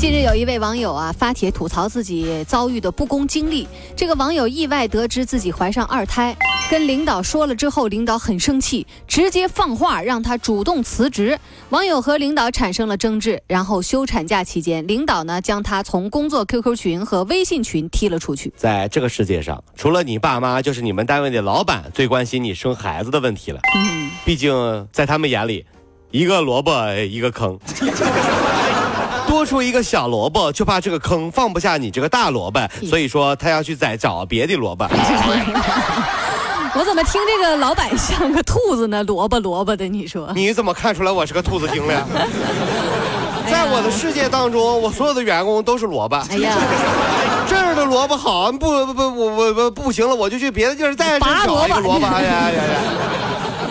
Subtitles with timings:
[0.00, 3.68] 近日有一位网友啊发帖吐槽自己遭遇的不公经历。
[3.94, 6.34] 这个网友意外得知自己怀上二胎，
[6.70, 11.38] 跟领导说了之后，领导很生气，直接放话让他主动辞职。
[11.68, 18.50] 网友和领导产生了争执，然后休产假期间，领导呢将他从工作 QQ 群和微信群踢了出去。
[18.56, 23.60] 在这个世界上，除了你爸妈，就是你们单位的老板最关心你生孩子的问题了。
[23.76, 25.66] 嗯，毕竟在他们眼里，
[26.10, 27.60] 一个萝卜一个坑。
[29.40, 34.84] 多出一个小萝卜，就怕这个坑放不下你这个大萝卜，所以说他要去再找别的萝卜。
[36.76, 39.02] 我怎么听这个老板像个兔子呢？
[39.04, 40.30] 萝卜萝卜的，你说？
[40.34, 42.06] 你怎么看出来我是个兔子精了？
[43.50, 46.16] 在我的世界当中，我所有的员工都是萝卜。
[46.30, 46.54] 哎呀，
[47.48, 52.06] 这儿的萝卜好，不不不，我我我不行了，我就去别的地儿再找一个萝卜。
[52.06, 52.60] 哎呀呀呀！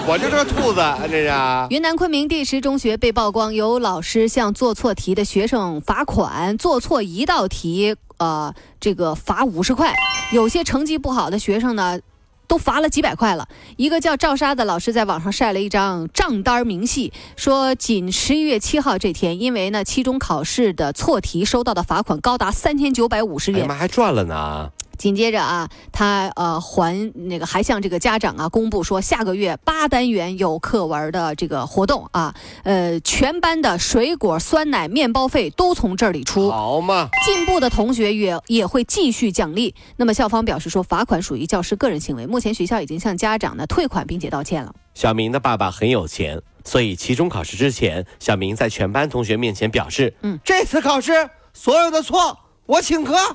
[0.08, 1.32] 我就是个兔子，这是。
[1.70, 9.94] 云南昆明第十中学被曝光有老师向做错题的学生罚款，做错一道题，呃，这个罚五十块。
[10.34, 12.00] 有些成绩不好的学生呢，
[12.48, 13.48] 都罚了几百块了。
[13.78, 23.66] 一个叫赵莎的老师在网上晒了一张账单明细，说仅十一月七号这天，因为呢期中考试的错题收到的罚款高达三千九百五十元。
[23.66, 24.72] 哎妈，还赚了呢！
[25.00, 36.52] 紧接着啊，他呃还那个还向这个家长啊公布说，下个月八单元有课文的这个活动啊，呃全班的水果、酸奶、面包费都从这里出。
[36.52, 39.74] 好嘛，进步的同学也也会继续奖励。
[39.96, 44.76] 那么校方表示说，罚款属于教师个人行为，目前学校已经向家长呢退款并且道歉了。
[44.94, 52.38] 小明的爸爸很有钱，所以期中考试之前，小明在全班同学面前表示，嗯，这次考试所有的错。
[52.66, 53.16] 我请客，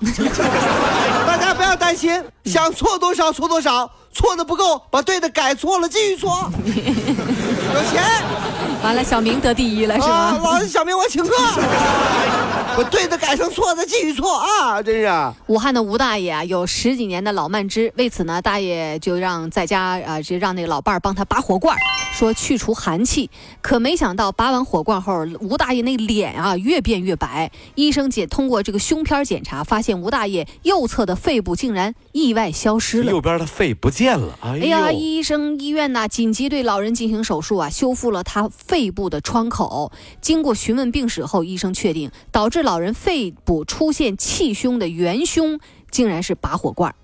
[1.65, 6.51] 要担心，想错多少错多少，错的不够，把对的改错了，继续错。
[7.75, 8.05] 有钱，
[8.83, 10.39] 完了，小明得第一了，是吧？
[10.43, 11.35] 老子小明，我请客。
[12.77, 14.83] 把对的改成错的，继续错啊！
[14.83, 15.33] 真是。
[15.47, 21.77] 武汉的吴大爷啊，有十几年的老慢支，为此呢，大爷就让在家啊，就让那个老伴儿帮他拔火罐，
[22.15, 23.31] 说去除寒气。
[23.61, 27.53] 可没想到，拔完火罐后，吴大爷那脸啊越变越白。
[27.75, 34.39] 医生检通过这个胸片检查，发现吴大爷右侧的肺部竟然意外消失了，右边的肺不见了。
[34.41, 39.93] 哎呀，医生医院呐，紧急对老人进行手术啊，修复了他肺部的窗口。
[40.21, 42.65] 经过询问病史后，医生确定导致。
[42.65, 45.61] 老人肺部出现气胸的元凶，
[45.91, 46.95] 竟然是拔火罐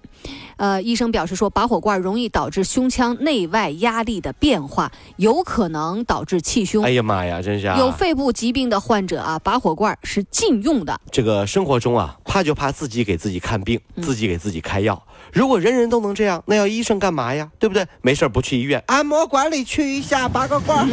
[0.56, 6.84] 呃，医生表示说，拔火罐容易导致胸腔内外压力的变化，有可能导致气胸。
[6.84, 11.00] 哎呀妈呀，真是有肺部疾病的患者啊，拔火罐是禁用的。
[11.10, 15.02] 这个生活中啊，怕就怕自己给自己看病，自己给自己开药。
[15.32, 17.50] 如果人人都能这样，那要医生干嘛呀？
[17.58, 17.86] 对不对？
[18.02, 20.86] 没事不去医院，按摩馆里去一下，拔个罐。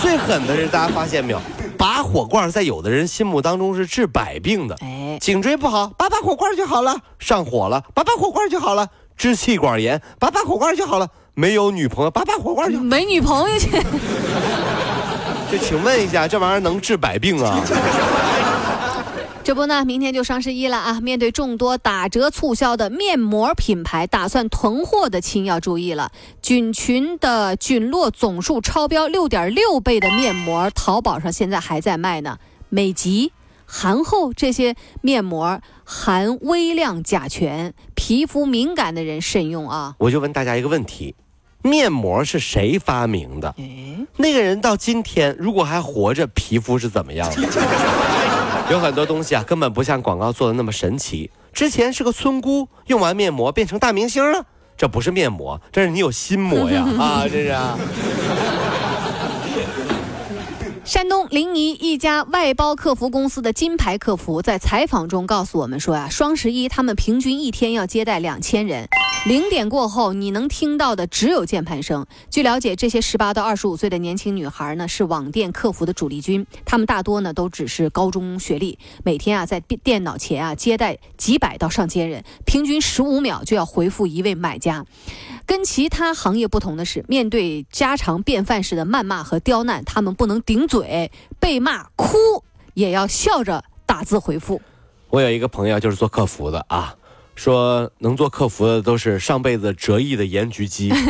[0.00, 1.40] 最狠的是，大家发现没有？
[1.76, 4.76] 拔火罐在有的人心目当中是治百病的，
[5.16, 13.70] 哎，颈椎不好，拔拔火罐就好了；上火了，拔拔火罐就好了；支气管炎，拔拔火罐就好了；没有女朋友，拔拔火罐就没女朋友去。
[15.50, 17.58] 就请问一下，这玩意儿能治百病啊？
[19.42, 21.00] 这不呢，明天就双十一了啊！
[21.00, 26.10] 面对众多打折促销的面膜品牌，打算囤货的亲要注意了。
[26.42, 32.36] 菌群的菌落总数超标六点六倍的面膜，淘宝上现在还在卖呢。
[32.68, 33.32] 美极、
[33.66, 39.94] 韩后这些面膜含微量甲醛，皮肤敏感的人慎用啊！
[39.98, 41.14] 我就问大家一个问题：
[41.62, 43.54] 面膜是谁发明的？
[44.16, 47.42] 那个人到今天如果还活着，皮肤是怎么样的？
[48.70, 51.30] 有很多东西啊，根本不像广告做的那么神奇。
[51.52, 54.44] 之前是个村姑，用完面膜变成大明星了。
[54.76, 56.84] 这不是面膜，这是你有心魔呀！
[56.98, 57.56] 啊，这是。
[60.86, 68.86] 山东临沂一家外包客服公司的金牌客服在采访中告诉我们说啊，双十一他们平均一天要接待两千人。
[69.26, 72.06] 零点过后，你能听到的只有键盘声。
[72.30, 76.46] 据了解，这些十八到二十五岁的年轻女孩呢，是网店客服的主力军。
[76.64, 84.86] 她们大多呢都只是高中学历，每天啊在电脑前啊接待几百到上千人，平均十五秒就要回复一位买家。
[85.44, 91.10] 跟其他行业不同的是，面对家常便饭式的谩骂和刁难，他们不能顶嘴，
[91.40, 92.16] 被骂哭
[92.74, 94.62] 也要笑着打字回复。
[95.10, 96.94] 我有一个朋友就是做客服的啊。
[97.36, 100.92] 说能做客服的都是上辈子折翼的盐焗鸡。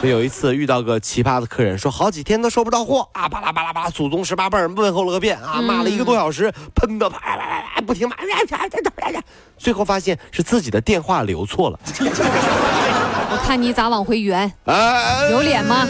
[0.00, 8.14] 就有一次遇到个奇葩的客人，说好几天都收不到货啊，巴拉巴拉巴拉，祖宗十八辈儿问候了个遍啊，骂了一个多小时，喷的啪啪啪啪不停骂，
[9.56, 11.80] 最后发现是自己的电话留错了。
[13.30, 14.52] 我看你咋往回圆？
[14.66, 15.84] 啊，有脸吗？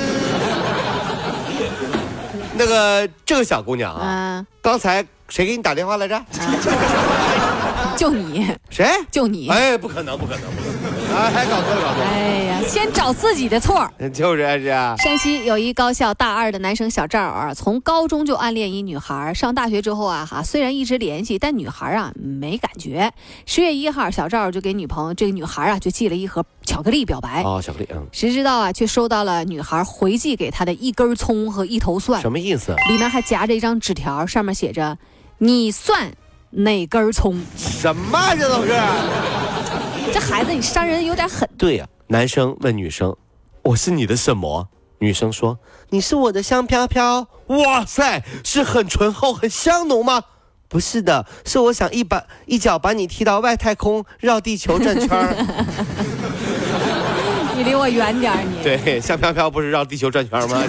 [2.55, 6.21] 那个这个小姑娘啊，啊，刚才谁给你打电话来着？
[7.97, 8.87] 就你，谁？
[9.11, 9.49] 就你。
[9.49, 10.69] 哎，不可能，不可能，不可
[11.09, 11.17] 能！
[11.17, 12.07] 哎，还搞错了，搞错了。
[12.07, 14.11] 哎呀，先找自己的错儿。
[14.11, 14.95] 就是啊是啊。
[14.99, 23.13] 山西有一高校大二的男生小赵啊，从高中就暗恋一女孩，上大学之后啊，哈，虽然一直联系，但女孩啊没感觉。
[23.47, 27.43] 十月一号，小赵就给女朋友这个女孩啊就寄了一盒巧克力表白。
[27.43, 32.77] 哦，巧克力，嗯，谁知道啊，却收到了女孩回寄给他的一根葱和一头蒜，什么意思？
[32.89, 34.97] 里面还夹着一张纸条，上面写着
[35.39, 36.13] ：“你算
[36.51, 38.71] 哪根葱什么这都是？？”
[40.13, 41.49] 这孩子你伤人有点狠。
[41.57, 43.15] 对呀、男生问女生
[43.63, 44.69] ：“我是你的什么？”
[45.01, 45.59] 女生说
[45.91, 50.23] ：“你是我的香飘飘。”哇塞，是很醇厚、很香浓吗？
[50.69, 55.35] 不是的，是我想一把一脚把你踢到外太空，绕地球转圈儿。
[57.57, 58.63] 你离我远点儿你。
[58.63, 60.63] 对，香飘飘不是绕地球转圈吗？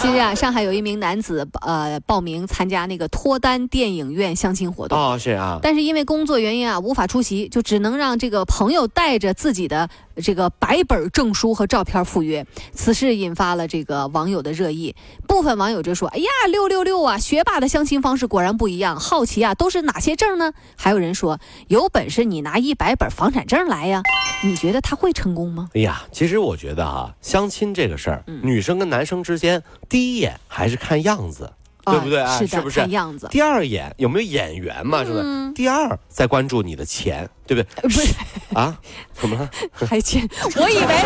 [0.00, 4.98] 近日啊，上海有一名男子呃报名参加那个脱单电影院相亲活动。
[4.98, 9.88] 哦，是啊，但是因为工作原因啊，无法出席，就只能让这个朋友带着自己的
[10.22, 12.46] 这个白本证书和照片赴约。
[12.72, 14.94] 此事引发了这个网友的热议，
[15.26, 18.98] 部分网友就说：“哎呀，六六六啊，学霸的相亲方式果然不一样。
[18.98, 24.02] 好奇啊，都是哪些证呢？”还有人说：“有本事你拿一百本房产证来呀！”
[24.44, 25.70] 你觉得他会成功吗？
[25.74, 31.52] 哎呀，其实我觉得啊，相亲这个事儿，嗯女生跟男生之间，第一眼还是看样子，
[31.86, 32.38] 对不对啊？
[32.38, 32.90] 是的，不是看？
[32.90, 33.28] 样子。
[33.30, 35.04] 第二眼有没有眼缘嘛？
[35.04, 35.22] 是不是？
[35.24, 37.68] 嗯第二再关注你的钱，对不对？
[37.76, 38.12] 呃不是，
[38.54, 38.76] 啊？
[39.12, 39.48] 怎么了？
[39.88, 40.28] 还钱？
[40.56, 41.04] 我以为，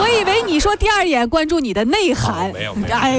[0.00, 2.48] 我以为你说第二眼关注你的内涵。
[2.48, 3.12] 哦没有没有哎，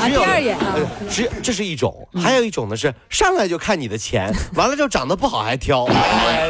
[0.00, 0.74] 啊，第二眼啊。
[0.76, 0.80] 呃
[1.10, 5.84] 只这是一种，还有一种呢是上来就看你的钱，完了之后长得不好还挑。
[5.84, 6.48] 哎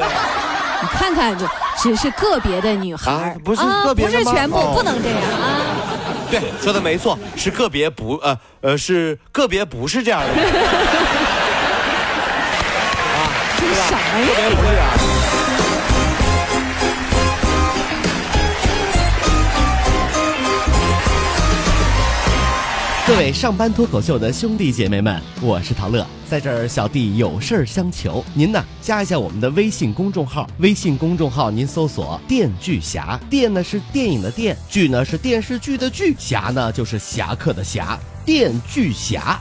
[0.82, 5.65] 你看看，这只是个别的女孩、啊不是个别的吗不是全部，哦不能这样啊！
[6.30, 10.36] 对，说的没错，是个别不呃呃是个别不是这样的人。
[13.16, 14.26] 啊，这什么呀？
[14.26, 14.82] 个别不是啊。
[23.06, 39.40] 各位上班脱口秀的兄弟姐妹们，我是陶乐，在这儿小弟有事儿相求，您呢加一下我们的微信公众号，微信公众号您搜索“电锯侠”，电呢是电影的电，剧呢是电视剧的剧，侠呢就是侠客的侠，电锯侠。